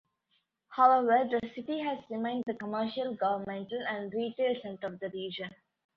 [0.69, 5.53] However, the city has remained the commercial, governmental, and retail center of the region.